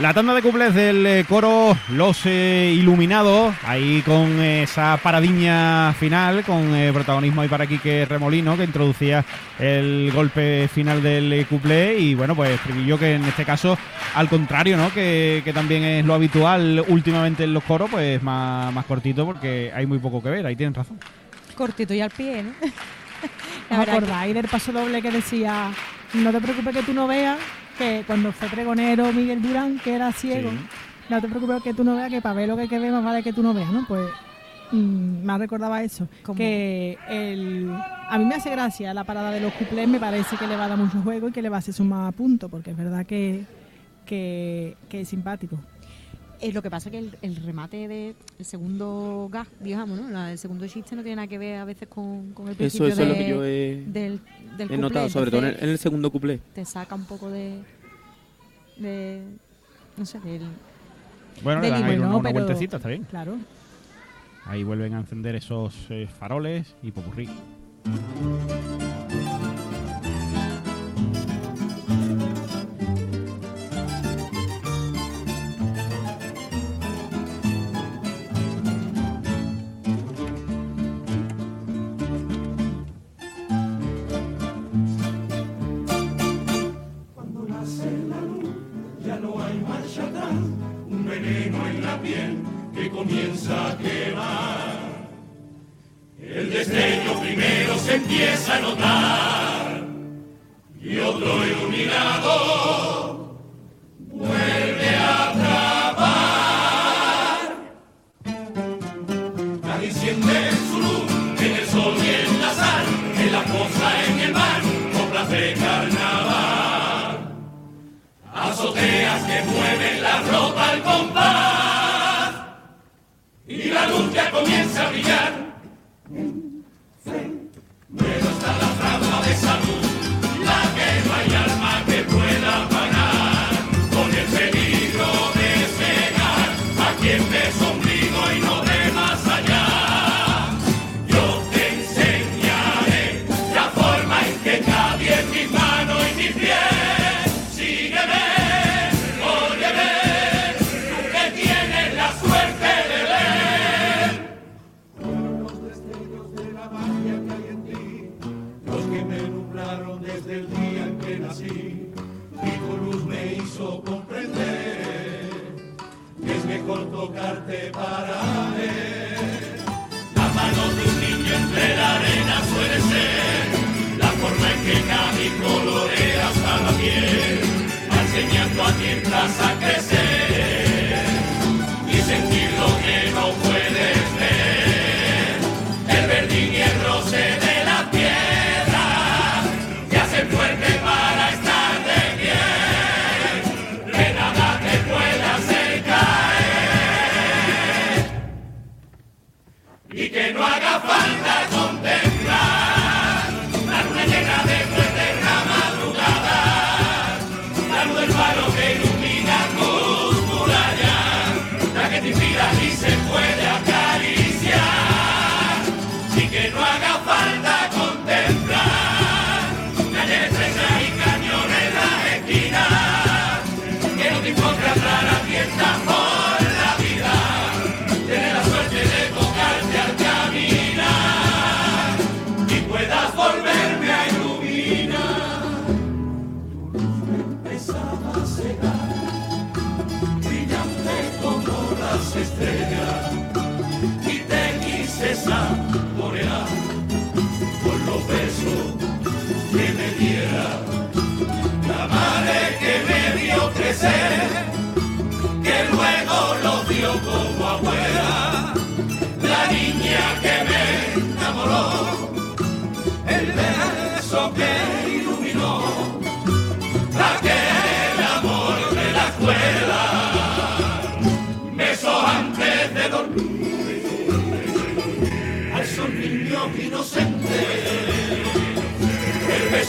La 0.08 0.14
tanda 0.14 0.34
de 0.34 0.42
cuplés 0.42 0.74
del 0.74 1.06
eh, 1.06 1.26
coro 1.28 1.78
Los 1.90 2.26
eh, 2.26 2.74
Iluminados, 2.74 3.54
ahí 3.66 4.02
con 4.04 4.42
esa 4.42 4.96
paradiña 5.04 5.94
final, 6.00 6.46
con 6.46 6.74
eh, 6.74 6.94
protagonismo 6.94 7.42
ahí 7.42 7.50
para 7.50 7.68
Quique 7.68 8.06
Remolino, 8.06 8.56
que 8.56 8.64
introducía 8.64 9.26
el 9.60 10.10
golpe 10.14 10.70
final 10.74 11.04
del 11.04 11.34
eh, 11.34 11.46
cuplé. 11.46 12.00
Y 12.00 12.16
bueno, 12.16 12.38
pues 12.38 12.58
yo 12.86 12.98
que 12.98 13.16
en 13.16 13.26
este 13.26 13.44
caso, 13.44 13.78
al 14.16 14.30
contrario, 14.30 14.78
¿no? 14.78 14.94
Que, 14.94 15.42
que 15.44 15.52
también 15.52 15.84
es 15.84 16.06
lo 16.06 16.14
habitual 16.14 16.86
últimamente 16.88 17.44
en 17.44 17.54
los 17.54 17.66
coros, 17.66 17.90
pues 17.92 18.24
más, 18.24 18.74
más 18.74 18.86
cortito, 18.86 19.26
porque 19.26 19.74
hay 19.76 19.86
muy 19.86 20.00
poco 20.00 20.24
que 20.24 20.30
ver, 20.30 20.46
ahí 20.46 20.56
tienen 20.56 20.74
razón. 20.74 20.98
Cortito 21.54 21.94
y 21.94 22.00
al 22.00 22.12
pie, 22.12 22.44
¿no? 22.44 22.52
La 23.70 23.82
¿Os 23.82 23.90
acordáis 23.90 24.34
del 24.34 24.48
paso 24.48 24.72
doble 24.72 25.02
que 25.02 25.12
decía, 25.12 25.70
no 26.14 26.32
te 26.32 26.40
preocupes 26.40 26.78
que 26.78 26.84
tú 26.84 26.94
no 26.94 27.08
veas, 27.08 27.38
que 27.78 28.04
cuando 28.08 28.32
fue 28.32 28.48
pregonero 28.50 29.12
Miguel 29.14 29.42
Durán, 29.42 29.80
que 29.80 29.94
era 29.94 30.12
ciego, 30.12 30.50
Sí. 30.52 30.58
no 31.10 31.22
te 31.22 31.28
preocupes 31.28 31.62
que 31.64 31.74
tú 31.74 31.84
no 31.84 31.96
veas, 31.96 32.10
que 32.10 32.22
para 32.22 32.36
ver 32.36 32.48
lo 32.48 32.56
que 32.56 32.64
hay 32.64 32.68
que 32.68 32.80
ver 32.80 32.92
más 32.92 33.04
vale 33.04 33.24
que 33.24 33.34
tú 33.34 33.44
no 33.44 33.54
veas, 33.54 33.72
¿no? 33.72 33.86
Pues 33.88 34.08
mm, 34.72 35.24
me 35.26 35.38
recordaba 35.38 35.84
eso, 35.84 36.08
¿Cómo? 36.24 36.38
que 36.38 36.98
el, 37.10 37.70
a 38.10 38.18
mí 38.18 38.26
me 38.26 38.36
hace 38.36 38.50
gracia 38.50 38.94
la 38.94 39.04
parada 39.04 39.32
de 39.32 39.40
los 39.42 39.54
cuplés, 39.54 39.88
me 39.88 40.00
parece 40.00 40.36
que 40.38 40.48
le 40.48 40.56
va 40.58 40.66
a 40.66 40.70
dar 40.70 40.78
mucho 40.78 41.02
juego 41.02 41.30
y 41.30 41.32
que 41.32 41.42
le 41.42 41.50
va 41.50 41.58
a 41.58 41.60
hacer 41.60 41.74
sumar 41.74 42.14
puntos, 42.14 42.50
porque 42.50 42.72
es 42.72 42.78
verdad 42.78 43.06
que, 43.06 43.46
que, 44.06 44.76
que 44.90 45.02
es 45.02 45.08
simpático. 45.10 45.58
Eh, 46.40 46.52
lo 46.54 46.62
que 46.62 46.70
pasa 46.70 46.90
es 46.90 46.92
que 46.92 47.00
el, 47.00 47.18
el 47.24 47.36
remate 47.38 47.88
del 47.88 48.16
segundo 48.42 49.28
gag, 49.32 49.48
digamos, 49.60 50.00
¿no? 50.00 50.08
La- 50.10 50.32
el 50.32 50.38
segundo 50.38 50.68
chiste 50.68 50.96
no 50.96 51.02
tiene 51.02 51.16
nada 51.16 51.28
que 51.28 51.40
ver 51.40 51.56
a 51.58 51.66
veces 51.66 51.88
con, 51.88 52.32
con 52.34 52.46
el 52.48 52.52
Eso, 52.52 52.58
principio 52.60 52.88
eso 52.90 53.02
es 53.02 53.08
lo 53.08 53.14
de- 53.16 53.20
que 53.20 53.30
yo 53.30 53.44
he, 53.44 53.84
del, 53.88 54.20
del 54.58 54.72
he 54.72 54.78
notado, 54.78 55.10
sobre 55.10 55.30
todo 55.32 55.40
en 55.42 55.46
el, 55.46 55.50
entonces 55.52 55.64
en 55.68 55.70
el 55.72 55.78
segundo 55.80 56.12
cuplé. 56.12 56.40
Te 56.54 56.66
saca 56.66 56.96
un 56.96 57.06
poco 57.06 57.30
de... 57.30 57.62
de 58.78 59.22
no 59.96 60.06
sé, 60.06 60.20
del... 60.20 60.42
Bueno, 61.44 61.62
le 61.62 61.70
una, 61.70 61.96
¿no? 61.96 62.18
una 62.18 62.30
Pero- 62.32 62.46
vueltecita, 62.46 62.78
está 62.78 62.90
bien. 62.90 63.04
Claro. 63.04 63.38
Ahí 64.46 64.64
vuelven 64.64 64.94
a 64.94 65.00
encender 65.00 65.36
esos 65.36 65.76
eh, 65.90 66.08
faroles 66.20 66.76
y 66.82 66.92
popurrí. 66.92 67.30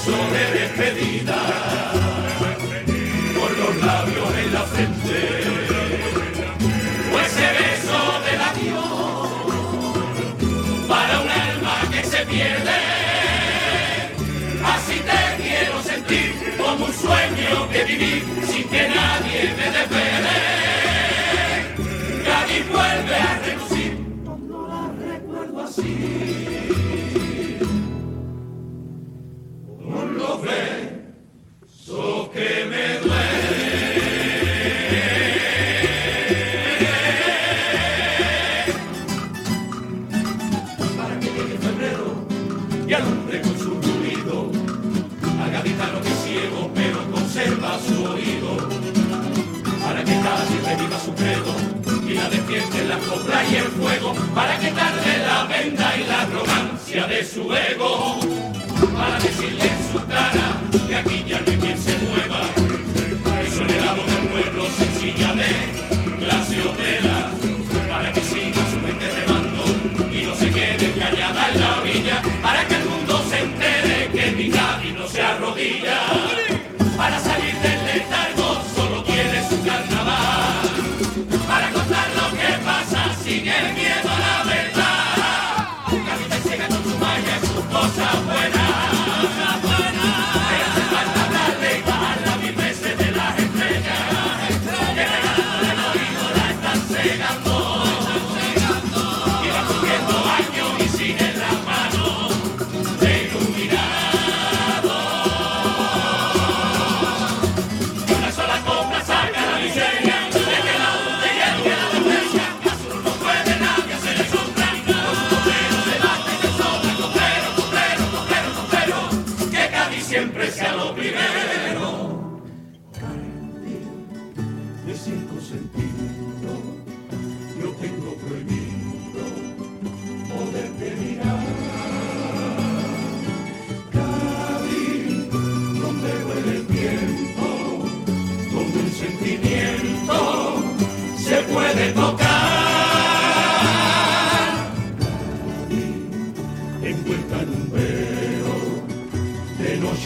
beso 0.08 0.30
de 0.32 0.44
despedida, 0.58 1.38
por 3.38 3.50
los 3.58 3.76
labios 3.84 4.38
en 4.38 4.54
la 4.54 4.62
frente, 4.62 5.20
pues 7.10 7.12
o 7.12 7.20
ese 7.26 7.48
beso 7.60 8.00
del 8.24 8.40
adiós, 8.50 9.28
para 10.88 11.20
un 11.20 11.28
alma 11.28 11.76
que 11.92 12.02
se 12.04 12.26
pierde. 12.26 12.78
Así 14.64 15.00
te 15.00 15.42
quiero 15.42 15.82
sentir, 15.82 16.54
como 16.56 16.86
un 16.86 16.92
sueño 16.92 17.68
que 17.70 17.84
viví, 17.84 18.22
sin 18.46 18.68
que 18.68 18.88
nadie 18.88 19.54
me 19.56 19.70
desvele. 19.78 20.57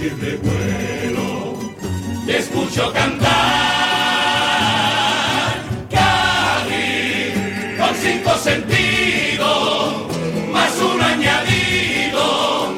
siempre 0.03 0.37
vuelo, 0.37 1.55
te 2.27 2.39
escucho 2.39 2.93
cantar. 2.93 3.31
Cali, 5.91 7.33
con 7.79 7.95
cinco 7.95 8.37
sentidos, 8.37 10.09
más 10.51 10.77
un 10.81 11.01
añadido, 11.01 12.75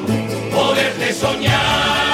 poderte 0.53 1.13
soñar. 1.13 2.04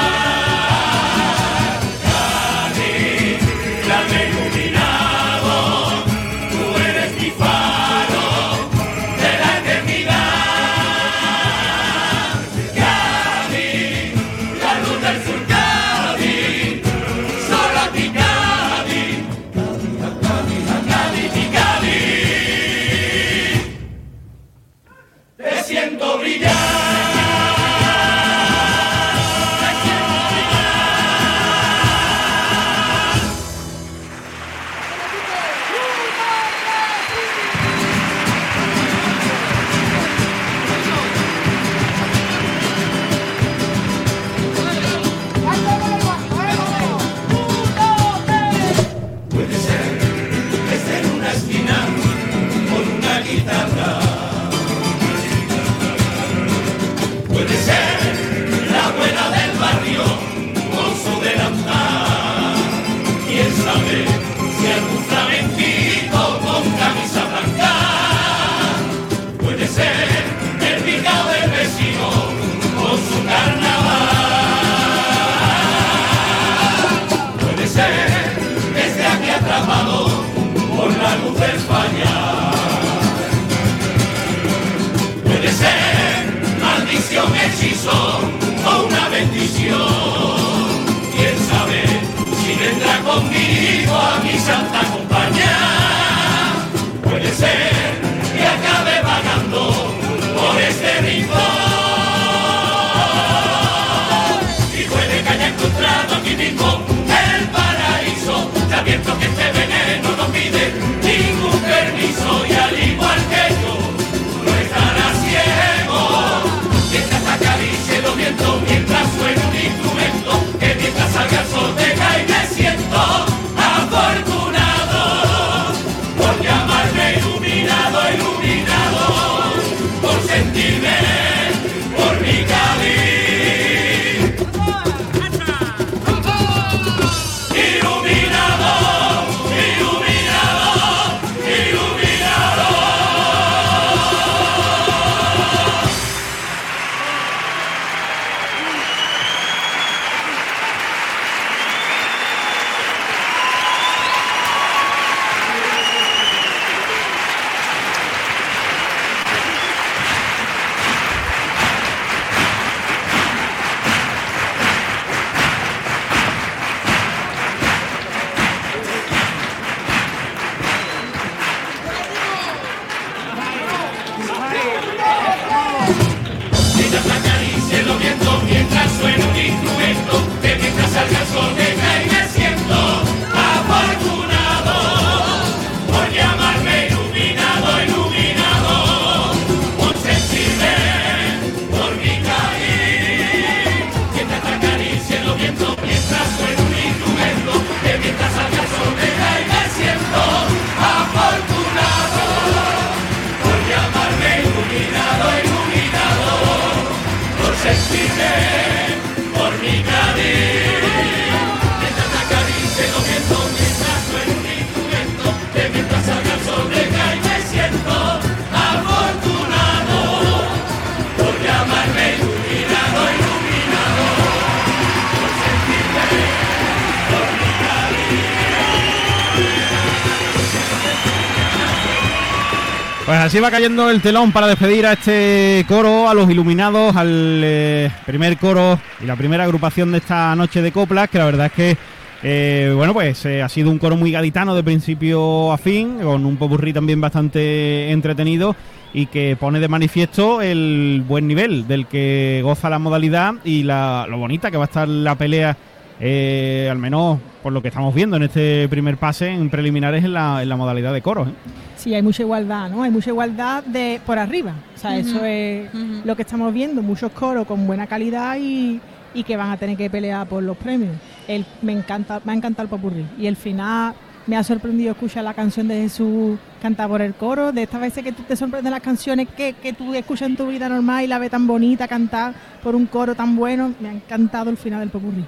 Pues 233.12 233.20
así 233.20 233.42
va 233.42 233.52
cayendo 233.52 233.90
el 233.90 234.02
telón 234.02 234.32
para 234.32 234.48
despedir 234.48 234.86
a 234.86 234.94
este 234.94 235.66
coro, 235.68 236.08
a 236.08 236.14
los 236.14 236.32
iluminados, 236.32 236.96
al 236.96 237.42
eh, 237.44 237.92
primer 238.06 238.38
coro 238.38 238.80
y 239.02 239.06
la 239.06 239.18
primera 239.18 239.44
agrupación 239.44 239.92
de 239.92 239.98
esta 239.98 240.34
noche 240.34 240.62
de 240.62 240.72
coplas, 240.72 241.10
que 241.10 241.18
la 241.18 241.26
verdad 241.26 241.48
es 241.48 241.52
que, 241.52 241.78
eh, 242.24 242.72
bueno, 242.74 242.94
pues 242.94 243.26
eh, 243.26 243.42
ha 243.42 243.50
sido 243.50 243.70
un 243.70 243.80
coro 243.80 243.98
muy 243.98 244.14
gaditano 244.14 244.56
de 244.56 244.64
principio 244.64 245.52
a 245.52 245.58
fin, 245.58 245.98
con 246.02 246.26
un 246.26 246.38
popurrí 246.38 246.72
también 246.72 247.02
bastante 247.02 247.92
entretenido 247.92 248.56
y 248.94 249.08
que 249.08 249.36
pone 249.38 249.60
de 249.60 249.68
manifiesto 249.68 250.42
el 250.42 251.04
buen 251.06 251.28
nivel 251.28 251.68
del 251.68 251.88
que 251.88 252.40
goza 252.46 252.70
la 252.70 252.80
modalidad 252.80 253.34
y 253.44 253.64
la, 253.64 254.06
lo 254.08 254.20
bonita 254.20 254.50
que 254.50 254.56
va 254.56 254.64
a 254.64 254.68
estar 254.68 254.88
la 254.88 255.16
pelea 255.16 255.58
eh, 256.04 256.68
al 256.70 256.80
menos 256.80 257.20
por 257.44 257.54
lo 257.54 257.62
que 257.62 257.68
estamos 257.68 257.94
viendo 257.94 258.18
en 258.18 258.24
este 258.24 258.68
primer 258.70 258.98
pase 258.98 259.30
en 259.30 259.52
preliminares 259.52 260.04
en 260.04 260.14
la, 260.14 260.42
en 260.42 260.50
la 260.50 260.56
modalidad 260.56 260.92
de 260.94 261.02
coros. 261.02 261.30
¿eh? 261.30 261.34
Sí, 261.78 261.94
hay 261.94 262.02
mucha 262.02 262.24
igualdad, 262.24 262.70
¿no? 262.70 262.82
Hay 262.82 262.90
mucha 262.90 263.12
igualdad 263.12 263.64
de 263.64 264.02
por 264.04 264.18
arriba. 264.18 264.54
O 264.76 264.78
sea, 264.80 264.98
eso 264.98 265.24
es 265.24 265.70
lo 266.04 266.16
que 266.16 266.24
estamos 266.24 266.52
viendo, 266.54 266.82
muchos 266.82 267.12
coros 267.12 267.46
con 267.46 267.68
buena 267.68 267.86
calidad 267.86 268.38
y, 268.40 268.82
y, 269.14 269.24
que 269.24 269.38
van 269.38 269.52
a 269.52 269.58
tener 269.58 269.78
que 269.78 269.90
pelear 269.90 270.28
por 270.28 270.42
los 270.42 270.58
premios. 270.58 270.96
El, 271.28 271.46
me 271.62 271.74
encanta, 271.74 272.20
me 272.26 272.32
ha 272.32 272.36
encantado 272.36 272.64
el 272.64 272.70
popurrí. 272.70 273.06
Y 273.20 273.28
el 273.28 273.36
final 273.36 273.94
me 274.26 274.38
ha 274.38 274.44
sorprendido 274.44 274.92
escuchar 274.92 275.24
la 275.24 275.34
canción 275.34 275.68
de 275.68 275.82
Jesús 275.82 276.38
cantar 276.62 276.88
por 276.88 277.02
el 277.02 277.14
coro. 277.14 277.52
De 277.52 277.64
estas 277.64 277.82
veces 277.82 278.04
que 278.04 278.12
tú 278.12 278.24
te 278.24 278.36
sorprenden 278.36 278.72
las 278.72 278.82
canciones 278.82 279.28
que, 279.30 279.54
que 279.54 279.74
tú 279.74 279.94
escuchas 279.94 280.30
en 280.30 280.36
tu 280.36 280.48
vida 280.48 280.68
normal 280.70 281.04
y 281.04 281.08
la 281.08 281.20
ves 281.20 281.32
tan 281.32 281.46
bonita 281.46 281.88
cantar 281.88 282.34
por 282.64 282.76
un 282.76 282.86
coro 282.88 283.14
tan 283.14 283.36
bueno. 283.36 283.74
Me 283.80 283.90
ha 283.90 283.94
encantado 283.94 284.50
el 284.50 284.58
final 284.58 284.80
del 284.80 284.90
popurrí. 284.90 285.26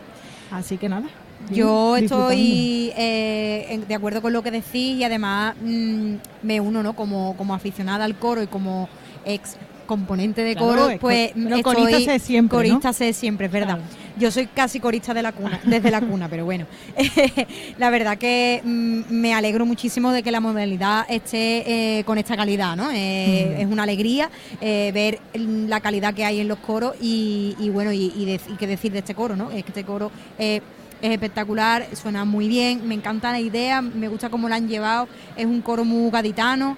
Así 0.53 0.77
que 0.77 0.87
nada. 0.87 1.07
Yo 1.51 1.97
estoy 1.97 2.93
eh, 2.95 3.81
de 3.87 3.95
acuerdo 3.95 4.21
con 4.21 4.31
lo 4.31 4.43
que 4.43 4.51
decís 4.51 4.97
y 4.97 5.03
además 5.03 5.55
mm, 5.61 6.13
me 6.41 6.61
uno, 6.61 6.83
¿no? 6.83 6.95
Como, 6.95 7.35
como 7.35 7.53
aficionada 7.53 8.05
al 8.05 8.15
coro 8.15 8.41
y 8.41 8.47
como 8.47 8.87
ex 9.25 9.57
componente 9.85 10.43
de 10.43 10.55
coro, 10.55 10.89
pues 10.99 11.35
estoy, 11.35 11.61
corista 11.61 11.99
sé 11.99 12.19
siempre, 12.19 12.57
corista 12.57 12.93
sé 12.93 13.13
siempre, 13.13 13.47
es 13.47 13.51
verdad. 13.51 13.79
Yo 14.17 14.31
soy 14.31 14.47
casi 14.47 14.79
corista 14.79 15.13
de 15.13 15.21
la 15.21 15.31
cuna, 15.31 15.59
desde 15.63 15.89
la 15.91 16.01
cuna, 16.01 16.29
pero 16.29 16.45
bueno, 16.45 16.65
la 17.77 17.89
verdad 17.89 18.17
que 18.17 18.61
mm, 18.63 19.01
me 19.09 19.33
alegro 19.33 19.65
muchísimo 19.65 20.11
de 20.11 20.23
que 20.23 20.31
la 20.31 20.39
modalidad 20.39 21.05
esté 21.09 21.99
eh, 21.99 22.03
con 22.03 22.17
esta 22.17 22.35
calidad, 22.35 22.75
¿no? 22.75 22.91
Eh, 22.91 23.61
es 23.61 23.65
una 23.67 23.83
alegría 23.83 24.29
eh, 24.61 24.91
ver 24.93 25.19
la 25.33 25.79
calidad 25.79 26.13
que 26.13 26.25
hay 26.25 26.39
en 26.39 26.47
los 26.47 26.59
coros 26.59 26.95
y, 27.01 27.55
bueno 27.73 27.91
y, 27.91 28.13
y, 28.15 28.55
qué 28.57 28.67
decir 28.67 28.91
de 28.91 28.99
este 28.99 29.15
coro, 29.15 29.35
¿no? 29.35 29.51
Este 29.51 29.83
coro 29.83 30.11
es 30.37 30.61
espectacular, 31.01 31.87
suena 31.93 32.23
muy 32.23 32.47
bien, 32.47 32.87
me 32.87 32.95
encanta 32.95 33.31
la 33.31 33.39
idea, 33.39 33.81
me 33.81 34.07
gusta 34.07 34.29
cómo 34.29 34.47
la 34.47 34.55
han 34.55 34.69
llevado, 34.69 35.07
es 35.35 35.45
un 35.45 35.61
coro 35.61 35.83
muy 35.83 36.09
gaditano, 36.11 36.77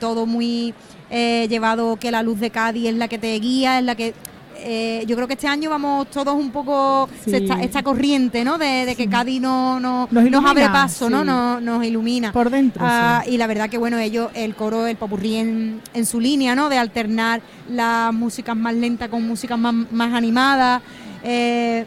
todo 0.00 0.24
muy 0.24 0.72
eh, 1.10 1.46
llevado 1.48 1.96
que 1.96 2.10
la 2.10 2.22
luz 2.22 2.38
de 2.38 2.50
Cádiz 2.50 2.88
es 2.88 2.94
la 2.94 3.08
que 3.08 3.18
te 3.18 3.38
guía, 3.38 3.78
es 3.78 3.84
la 3.84 3.94
que... 3.94 4.14
Eh, 4.60 5.04
yo 5.06 5.16
creo 5.16 5.28
que 5.28 5.34
este 5.34 5.46
año 5.46 5.70
vamos 5.70 6.10
todos 6.10 6.34
un 6.34 6.50
poco 6.50 7.08
esta, 7.26 7.82
corriente, 7.82 8.44
¿no? 8.44 8.58
De, 8.58 8.94
que 8.96 9.08
Cádiz 9.08 9.40
no, 9.40 9.78
no 9.78 10.08
nos, 10.10 10.44
abre 10.44 10.66
paso, 10.66 11.08
¿no? 11.08 11.24
Nos, 11.60 11.84
ilumina. 11.84 12.32
Por 12.32 12.50
dentro. 12.50 12.82
Ah, 12.84 13.22
y 13.26 13.36
la 13.36 13.46
verdad 13.46 13.70
que, 13.70 13.78
bueno, 13.78 13.98
ellos, 13.98 14.30
el 14.34 14.54
coro, 14.54 14.86
el 14.86 14.96
popurrí 14.96 15.36
en, 15.36 15.80
en 15.94 16.06
su 16.06 16.20
línea, 16.20 16.54
¿no? 16.54 16.68
De 16.68 16.78
alternar 16.78 17.40
las 17.68 18.12
músicas 18.12 18.56
más 18.56 18.74
lentas 18.74 19.08
con 19.08 19.26
músicas 19.26 19.58
más, 19.58 19.74
más 19.90 20.12
animadas. 20.12 20.82
Eh, 21.22 21.84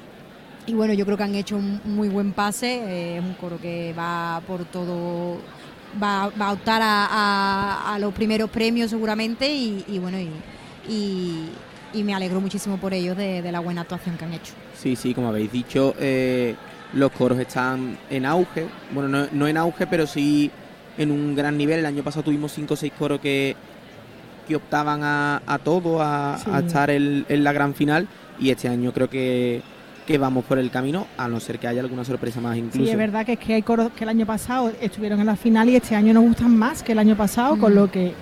y 0.68 0.74
bueno, 0.74 0.94
yo 0.94 1.06
creo 1.06 1.18
que 1.18 1.24
han 1.24 1.36
hecho 1.36 1.58
un 1.58 1.82
muy 1.86 2.10
buen 2.10 2.32
pase. 2.32 3.18
es 3.18 3.22
un 3.22 3.34
coro 3.34 3.60
que 3.60 3.94
va 3.98 4.42
por 4.48 4.66
todo 4.66 5.40
va, 6.02 6.24
a 6.24 6.52
optar 6.52 6.82
a, 6.84 7.98
los 8.00 8.14
primeros 8.14 8.50
premios 8.50 8.90
seguramente 8.90 9.52
y, 9.52 10.00
bueno, 10.00 10.18
y, 10.88 11.50
me 12.04 12.14
alegro 12.14 12.42
muchísimo 12.42 12.78
por 12.78 12.94
ellos 12.94 13.18
de, 13.18 13.52
la 13.52 13.60
buena 13.60 13.82
actuación 13.82 14.18
que 14.18 14.26
han 14.26 14.34
hecho. 14.34 14.54
Sí, 14.78 14.96
sí, 14.96 15.14
como 15.14 15.30
habéis 15.30 15.52
dicho, 15.52 15.96
eh, 16.00 16.56
los 16.94 17.12
coros 17.12 17.40
están 17.40 17.98
en 18.10 18.26
auge, 18.26 18.66
bueno, 18.94 19.28
no, 19.32 19.48
en 19.48 19.58
auge, 19.58 19.88
pero 19.88 20.08
sí 20.08 20.52
en 20.98 21.12
un 21.12 21.36
gran 21.36 21.58
nivel. 21.58 21.80
El 21.80 21.86
año 21.86 22.04
pasado 22.04 22.24
tuvimos 22.24 22.52
cinco 22.52 22.74
o 22.74 22.78
seis 22.78 22.94
coros 22.98 23.20
que, 23.20 23.56
que 24.48 24.56
optaban 24.56 25.04
a, 25.04 25.42
a 25.46 25.60
todo, 25.60 26.02
a, 26.02 26.38
estar 26.66 26.90
en 26.90 27.44
la 27.44 27.52
gran 27.52 27.74
final 27.74 28.08
y 28.40 28.50
este 28.50 28.68
año 28.68 28.92
creo 28.92 29.10
que 29.10 29.62
que 30.06 30.18
vamos 30.18 30.46
por 30.46 30.60
el 30.60 30.70
camino, 30.72 31.08
a 31.18 31.28
no 31.28 31.40
ser 31.40 31.60
que 31.60 31.68
haya 31.68 31.82
alguna 31.82 32.04
sorpresa 32.04 32.42
más 32.42 32.58
incluso. 32.58 32.86
Sí, 32.86 32.90
es 32.90 32.98
verdad 32.98 33.26
que 33.26 33.34
es 33.34 33.40
que 33.40 33.54
hay 33.54 33.62
coros 33.62 33.92
que 33.92 34.04
el 34.04 34.10
año 34.10 34.26
pasado 34.26 34.72
estuvieron 34.82 35.20
en 35.20 35.28
la 35.28 35.36
final 35.36 35.70
y 35.70 35.76
este 35.76 35.96
año 35.96 36.14
nos 36.14 36.24
gustan 36.24 36.56
más 36.58 36.84
que 36.84 36.92
el 36.94 37.00
año 37.00 37.16
pasado, 37.16 37.58
con 37.58 37.74
mm. 37.74 37.76
lo 37.76 37.92
que 37.92 38.14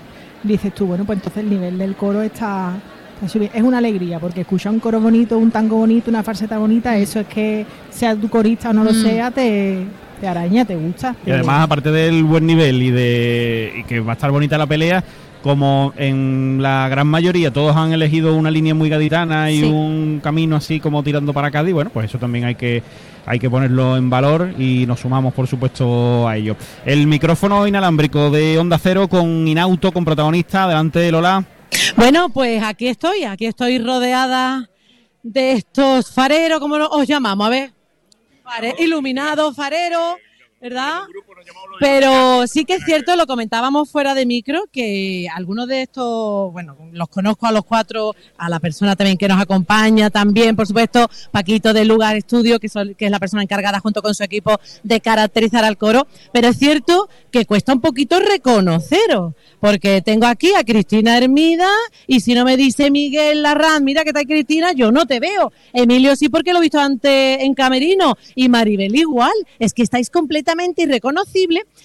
dices 0.42 0.74
tú, 0.74 0.86
bueno, 0.86 1.04
pues 1.04 1.18
entonces 1.18 1.42
el 1.42 1.50
nivel 1.50 1.78
del 1.78 1.96
coro 1.96 2.22
está, 2.22 2.74
Es 3.22 3.62
una 3.62 3.78
alegría, 3.78 4.18
porque 4.18 4.42
escuchar 4.42 4.72
un 4.72 4.80
coro 4.80 5.00
bonito, 5.00 5.38
un 5.38 5.50
tango 5.50 5.76
bonito, 5.76 6.10
una 6.10 6.22
falseta 6.22 6.58
bonita, 6.58 6.96
eso 6.96 7.20
es 7.20 7.26
que 7.26 7.66
sea 7.90 8.16
tu 8.16 8.28
corista 8.28 8.70
o 8.70 8.72
no 8.72 8.84
lo 8.84 8.92
mm. 8.92 9.02
sea, 9.02 9.30
te, 9.30 9.84
te 10.20 10.28
araña, 10.28 10.64
te 10.64 10.76
gusta. 10.76 11.14
Y 11.26 11.30
además, 11.30 11.64
aparte 11.64 11.90
del 11.90 12.24
buen 12.24 12.46
nivel 12.46 12.82
y 12.82 12.90
de 12.90 13.72
y 13.80 13.84
que 13.84 14.00
va 14.00 14.12
a 14.12 14.14
estar 14.14 14.30
bonita 14.30 14.56
la 14.56 14.66
pelea, 14.66 15.04
como 15.42 15.92
en 15.96 16.58
la 16.60 16.88
gran 16.88 17.06
mayoría 17.06 17.52
todos 17.52 17.76
han 17.76 17.92
elegido 17.92 18.34
una 18.36 18.50
línea 18.50 18.74
muy 18.74 18.88
gaditana 18.88 19.50
y 19.50 19.62
un 19.62 20.20
camino 20.22 20.56
así 20.56 20.80
como 20.80 21.02
tirando 21.02 21.32
para 21.32 21.50
Cádiz, 21.50 21.74
bueno, 21.74 21.90
pues 21.92 22.06
eso 22.06 22.18
también 22.18 22.44
hay 22.44 22.54
que 22.54 22.82
hay 23.26 23.38
que 23.38 23.48
ponerlo 23.48 23.96
en 23.96 24.10
valor 24.10 24.50
y 24.58 24.86
nos 24.86 25.00
sumamos 25.00 25.32
por 25.34 25.46
supuesto 25.46 26.28
a 26.28 26.36
ello. 26.36 26.56
El 26.84 27.06
micrófono 27.06 27.66
inalámbrico 27.66 28.30
de 28.30 28.58
Onda 28.58 28.78
Cero 28.78 29.08
con 29.08 29.46
Inauto, 29.46 29.92
con 29.92 30.04
protagonista, 30.04 30.64
adelante 30.64 30.98
de 30.98 31.12
Lola. 31.12 31.44
Bueno, 31.96 32.28
pues 32.30 32.62
aquí 32.62 32.88
estoy, 32.88 33.24
aquí 33.24 33.46
estoy 33.46 33.78
rodeada 33.78 34.68
de 35.22 35.52
estos 35.52 36.12
fareros, 36.12 36.60
como 36.60 36.76
os 36.76 37.06
llamamos, 37.06 37.46
a 37.46 37.50
ver, 37.50 37.72
iluminados, 38.78 39.54
fareros 39.54 40.16
¿verdad? 40.60 41.02
Pero 41.78 42.46
sí 42.46 42.64
que 42.64 42.74
es 42.74 42.84
cierto, 42.84 43.16
lo 43.16 43.26
comentábamos 43.26 43.90
fuera 43.90 44.14
de 44.14 44.26
micro, 44.26 44.64
que 44.70 45.26
algunos 45.34 45.66
de 45.66 45.82
estos, 45.82 46.52
bueno, 46.52 46.76
los 46.92 47.08
conozco 47.08 47.46
a 47.46 47.52
los 47.52 47.64
cuatro, 47.64 48.14
a 48.36 48.50
la 48.50 48.60
persona 48.60 48.96
también 48.96 49.16
que 49.16 49.28
nos 49.28 49.40
acompaña, 49.40 50.10
también, 50.10 50.56
por 50.56 50.66
supuesto, 50.66 51.08
Paquito 51.30 51.72
del 51.72 51.88
Lugar 51.88 52.16
Estudio, 52.16 52.60
que, 52.60 52.68
que 52.96 53.06
es 53.06 53.10
la 53.10 53.18
persona 53.18 53.42
encargada 53.42 53.80
junto 53.80 54.02
con 54.02 54.14
su 54.14 54.22
equipo 54.22 54.60
de 54.82 55.00
caracterizar 55.00 55.64
al 55.64 55.78
coro, 55.78 56.06
pero 56.32 56.48
es 56.48 56.58
cierto 56.58 57.08
que 57.30 57.46
cuesta 57.46 57.72
un 57.72 57.80
poquito 57.80 58.20
reconoceros, 58.20 59.34
porque 59.60 60.02
tengo 60.02 60.26
aquí 60.26 60.52
a 60.54 60.64
Cristina 60.64 61.16
Hermida 61.16 61.68
y 62.06 62.20
si 62.20 62.34
no 62.34 62.44
me 62.44 62.58
dice 62.58 62.90
Miguel 62.90 63.42
Larraz, 63.42 63.80
mira 63.80 64.02
que 64.02 64.10
está 64.10 64.24
Cristina, 64.24 64.72
yo 64.72 64.92
no 64.92 65.06
te 65.06 65.20
veo. 65.20 65.52
Emilio 65.72 66.14
sí 66.16 66.28
porque 66.28 66.52
lo 66.52 66.58
he 66.58 66.62
visto 66.62 66.78
antes 66.78 67.40
en 67.40 67.54
Camerino 67.54 68.16
y 68.34 68.48
Maribel 68.50 68.94
igual, 68.94 69.32
es 69.58 69.72
que 69.72 69.82
estáis 69.82 70.10
completamente 70.10 70.82
irreconocibles 70.82 71.29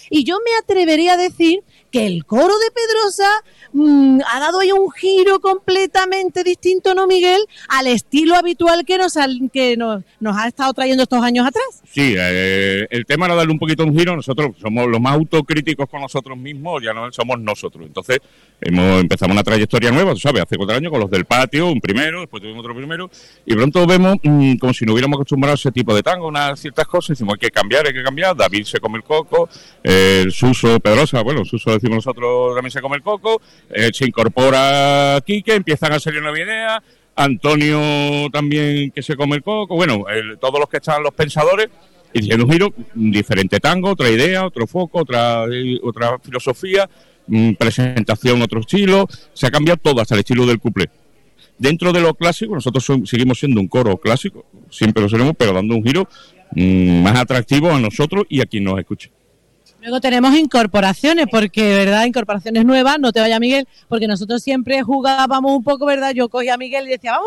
y 0.10 0.23
yo 0.23 0.38
me 0.43 0.51
atrevería 0.62 1.13
a 1.13 1.17
decir 1.17 1.63
que 1.95 2.05
el 2.05 2.25
coro 2.25 2.43
de 2.43 2.71
Pedrosa 2.73 3.29
mm, 3.71 4.19
ha 4.29 4.39
dado 4.41 4.60
ahí 4.60 4.69
un 4.73 4.91
giro 4.91 5.39
completamente 5.39 6.43
distinto, 6.43 6.93
¿no, 6.93 7.08
Miguel? 7.08 7.39
Al 7.69 7.88
estilo 7.88 8.36
habitual 8.36 8.84
que 8.86 8.97
nos, 8.97 9.13
que 9.53 9.77
nos, 9.77 10.03
ha 10.38 10.47
estado 10.49 10.73
trayendo 10.73 11.03
estos 11.03 11.23
años 11.23 11.47
atrás. 11.47 11.63
Sí, 11.89 12.13
eh, 12.17 12.86
el 12.89 13.05
tema 13.05 13.27
era 13.27 13.36
darle 13.36 13.53
un 13.53 13.60
poquito 13.60 13.86
un 13.86 13.97
giro. 13.97 14.13
Nosotros 14.13 14.58
somos 14.62 14.88
los 14.88 14.99
más 14.99 15.13
autocríticos 15.13 15.88
con 15.88 16.01
nosotros 16.01 16.38
mismos, 16.38 16.84
ya 16.84 16.93
no 16.93 17.10
somos 17.13 17.39
nosotros. 17.39 17.86
Entonces, 17.86 18.19
hemos 18.60 18.99
empezado 18.99 19.31
una 19.31 19.43
trayectoria 19.43 19.89
nueva, 19.89 20.13
sabes, 20.17 20.43
hace 20.43 20.58
cuatro 20.58 20.75
años 20.75 20.91
con 20.91 20.99
los 20.99 21.10
del 21.10 21.23
patio, 21.23 21.69
un 21.69 21.79
primero, 21.79 22.19
después 22.19 22.41
tuvimos 22.43 22.60
otro 22.60 22.75
primero, 22.75 23.10
y 23.45 23.53
pronto 23.53 23.86
vemos 23.88 24.17
mm, 24.21 24.55
como 24.58 24.73
si 24.73 24.86
no 24.86 24.91
hubiéramos 24.91 25.15
acostumbrado 25.15 25.53
a 25.53 25.55
ese 25.55 25.71
tipo 25.71 25.95
de 25.95 26.03
tango, 26.03 26.27
unas 26.27 26.60
ciertas 26.60 26.88
cosas, 26.88 27.12
y 27.12 27.13
decimos, 27.13 27.36
hay 27.36 27.39
que 27.39 27.51
cambiar, 27.51 27.88
hay 27.88 27.93
que 27.93 28.03
cambiar. 28.03 28.36
David 28.36 28.65
se 28.65 28.81
come 28.81 28.97
el 28.97 29.03
coco, 29.05 29.47
el 29.81 30.29
Suso 30.34 30.77
Pedrosa, 30.81 31.21
bueno, 31.21 31.43
nosotros 31.89 32.56
también 32.56 32.71
se 32.71 32.82
come 32.82 32.98
el 32.98 33.04
coco, 33.04 33.41
eh, 33.69 33.89
se 33.93 34.06
incorpora 34.06 35.19
Quique, 35.26 35.54
empiezan 35.54 35.93
a 35.93 36.00
salir 36.00 36.21
nuevas 36.21 36.39
ideas, 36.39 36.80
Antonio 37.15 38.30
también 38.32 38.91
que 38.91 39.02
se 39.02 39.15
come 39.15 39.38
el 39.38 39.43
coco, 39.43 39.76
bueno, 39.76 40.06
todos 40.39 40.60
los 40.60 40.69
que 40.69 40.78
están 40.78 41.04
los 41.04 41.13
pensadores, 41.13 41.69
y 42.13 42.34
un 42.34 42.50
giro, 42.50 42.74
diferente 42.93 43.60
tango, 43.60 43.89
otra 43.89 44.10
idea, 44.10 44.45
otro 44.45 44.65
foco, 44.67 45.00
otra, 45.00 45.45
otra 45.84 46.17
filosofía, 46.19 46.89
mm, 47.28 47.54
presentación, 47.54 48.41
otro 48.41 48.62
estilo, 48.62 49.08
se 49.34 49.48
ha 49.48 49.52
cambiado 49.52 49.78
todo 49.84 50.02
hasta 50.02 50.15
el 50.15 50.19
estilo 50.19 50.45
del 50.45 50.60
couple. 50.60 50.89
Dentro 51.58 51.91
de 51.91 52.00
lo 52.00 52.13
clásico, 52.13 52.56
nosotros 52.56 52.86
seguimos 53.04 53.39
siendo 53.39 53.60
un 53.60 53.67
coro 53.67 53.98
clásico, 53.98 54.45
siempre 54.69 55.04
lo 55.04 55.10
seremos, 55.10 55.34
pero 55.38 55.52
dando 55.52 55.76
un 55.76 55.84
giro 55.84 56.08
mm, 56.52 57.04
más 57.04 57.19
atractivo 57.19 57.71
a 57.71 57.80
nosotros 57.80 58.24
y 58.30 58.41
a 58.41 58.45
quien 58.45 58.63
nos 58.63 58.80
escuche. 58.80 59.12
Luego 59.86 60.02
tenemos 60.02 60.34
incorporaciones, 60.36 61.28
porque, 61.30 61.76
¿verdad? 61.76 62.06
Incorporaciones 62.06 62.65
nuevas, 62.65 62.98
no 63.00 63.12
te 63.12 63.19
vaya 63.19 63.39
Miguel, 63.39 63.67
porque 63.88 64.08
nosotros 64.08 64.41
siempre 64.41 64.82
jugábamos 64.82 65.56
un 65.56 65.63
poco, 65.63 65.86
¿verdad? 65.86 66.10
Yo 66.10 66.28
cogía 66.28 66.56
a 66.56 66.58
Miguel 66.58 66.88
y 66.88 66.89
decía, 66.89 67.12
vamos 67.12 67.24